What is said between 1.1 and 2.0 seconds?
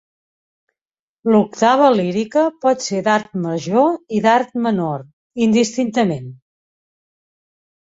L'octava